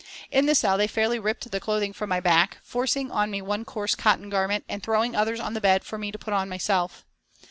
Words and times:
In 0.31 0.47
the 0.47 0.55
cell 0.55 0.79
they 0.79 0.87
fairly 0.87 1.19
ripped 1.19 1.51
the 1.51 1.59
clothing 1.59 1.93
from 1.93 2.09
my 2.09 2.19
back, 2.19 2.57
forcing 2.63 3.11
on 3.11 3.29
me 3.29 3.39
one 3.39 3.63
coarse 3.63 3.93
cotton 3.93 4.31
garment 4.31 4.65
and 4.67 4.81
throwing 4.81 5.15
others 5.15 5.39
on 5.39 5.53
the 5.53 5.61
bed 5.61 5.83
for 5.83 5.99
me 5.99 6.11
to 6.11 6.17
put 6.17 6.33
on 6.33 6.49
myself. 6.49 7.05